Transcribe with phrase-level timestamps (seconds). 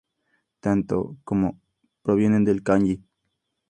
[0.61, 1.55] Tanto れ como レ
[2.01, 3.03] provienen del kanji 礼.